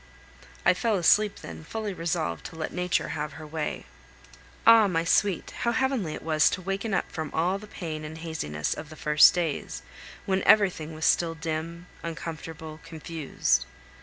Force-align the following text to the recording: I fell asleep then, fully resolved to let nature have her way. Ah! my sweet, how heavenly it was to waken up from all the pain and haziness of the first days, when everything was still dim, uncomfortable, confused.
I 0.65 0.73
fell 0.73 0.95
asleep 0.95 1.41
then, 1.41 1.63
fully 1.63 1.93
resolved 1.93 2.43
to 2.47 2.55
let 2.55 2.73
nature 2.73 3.09
have 3.09 3.33
her 3.33 3.45
way. 3.45 3.85
Ah! 4.65 4.87
my 4.87 5.03
sweet, 5.03 5.51
how 5.59 5.73
heavenly 5.73 6.15
it 6.15 6.23
was 6.23 6.49
to 6.49 6.61
waken 6.63 6.91
up 6.95 7.11
from 7.11 7.29
all 7.35 7.59
the 7.59 7.67
pain 7.67 8.03
and 8.03 8.17
haziness 8.17 8.73
of 8.73 8.89
the 8.89 8.95
first 8.95 9.35
days, 9.35 9.83
when 10.25 10.41
everything 10.41 10.95
was 10.95 11.05
still 11.05 11.35
dim, 11.35 11.85
uncomfortable, 12.01 12.79
confused. 12.83 13.67